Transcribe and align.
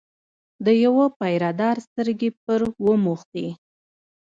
د 0.65 0.67
یوه 0.85 1.05
پیره 1.19 1.51
دار 1.61 1.77
سترګې 1.87 2.29
پر 2.43 2.59
وموښتې. 2.85 3.47